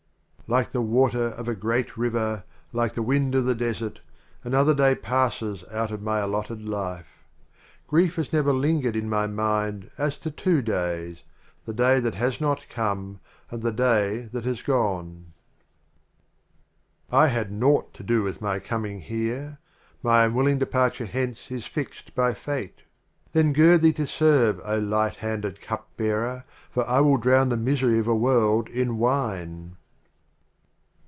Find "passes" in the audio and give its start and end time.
4.95-5.63